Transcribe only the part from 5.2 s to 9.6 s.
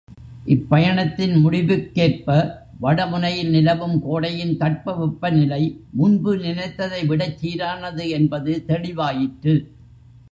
நிலை முன்பு நினைத்ததைவிடச் சீரானது என்பது தெளிவாயிற்று.